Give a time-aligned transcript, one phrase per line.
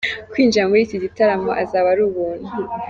[0.31, 2.49] Kwinjira muri iki gitaramo azaba ari ubuntu.